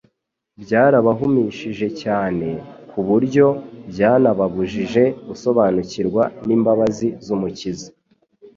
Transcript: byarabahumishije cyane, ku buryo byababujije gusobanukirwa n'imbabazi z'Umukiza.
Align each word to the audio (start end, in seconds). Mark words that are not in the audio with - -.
byarabahumishije 0.63 1.87
cyane, 2.01 2.47
ku 2.89 2.99
buryo 3.07 3.47
byababujije 3.91 5.03
gusobanukirwa 5.27 6.23
n'imbabazi 6.47 7.07
z'Umukiza. 7.25 7.89